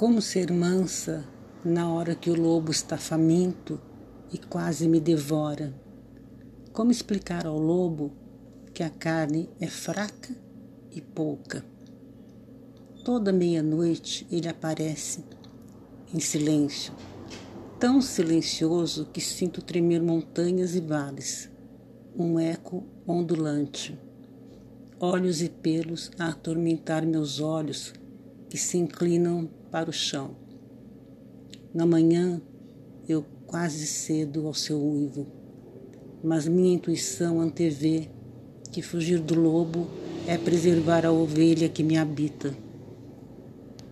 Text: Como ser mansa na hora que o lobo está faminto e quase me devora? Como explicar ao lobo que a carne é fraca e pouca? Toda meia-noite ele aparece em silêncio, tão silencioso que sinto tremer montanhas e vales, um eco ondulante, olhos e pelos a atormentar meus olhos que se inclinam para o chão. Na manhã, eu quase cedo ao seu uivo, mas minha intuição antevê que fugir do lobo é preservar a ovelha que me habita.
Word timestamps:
Como 0.00 0.22
ser 0.22 0.50
mansa 0.50 1.28
na 1.62 1.92
hora 1.92 2.14
que 2.14 2.30
o 2.30 2.34
lobo 2.34 2.70
está 2.70 2.96
faminto 2.96 3.78
e 4.32 4.38
quase 4.38 4.88
me 4.88 4.98
devora? 4.98 5.74
Como 6.72 6.90
explicar 6.90 7.46
ao 7.46 7.58
lobo 7.58 8.10
que 8.72 8.82
a 8.82 8.88
carne 8.88 9.50
é 9.60 9.66
fraca 9.66 10.34
e 10.90 11.02
pouca? 11.02 11.62
Toda 13.04 13.30
meia-noite 13.30 14.26
ele 14.32 14.48
aparece 14.48 15.22
em 16.14 16.18
silêncio, 16.18 16.94
tão 17.78 18.00
silencioso 18.00 19.04
que 19.12 19.20
sinto 19.20 19.60
tremer 19.60 20.00
montanhas 20.00 20.74
e 20.74 20.80
vales, 20.80 21.50
um 22.16 22.40
eco 22.40 22.84
ondulante, 23.06 24.00
olhos 24.98 25.42
e 25.42 25.50
pelos 25.50 26.10
a 26.18 26.28
atormentar 26.28 27.04
meus 27.04 27.38
olhos 27.38 27.92
que 28.50 28.58
se 28.58 28.76
inclinam 28.76 29.48
para 29.70 29.88
o 29.88 29.92
chão. 29.92 30.32
Na 31.72 31.86
manhã, 31.86 32.42
eu 33.08 33.24
quase 33.46 33.86
cedo 33.86 34.46
ao 34.46 34.52
seu 34.52 34.78
uivo, 34.78 35.26
mas 36.22 36.48
minha 36.48 36.74
intuição 36.74 37.40
antevê 37.40 38.08
que 38.72 38.82
fugir 38.82 39.20
do 39.20 39.34
lobo 39.34 39.86
é 40.26 40.36
preservar 40.36 41.06
a 41.06 41.12
ovelha 41.12 41.68
que 41.68 41.84
me 41.84 41.96
habita. 41.96 42.52